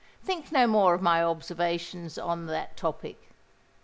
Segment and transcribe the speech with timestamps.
[0.23, 3.29] Think no more of my observations on that topic.